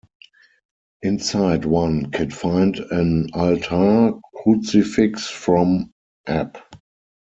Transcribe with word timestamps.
Inside 1.03 1.63
one 1.63 2.09
can 2.09 2.31
find 2.31 2.75
an 2.89 3.29
altar 3.35 4.13
crucifix 4.33 5.27
from 5.29 5.91
ab. 6.25 6.57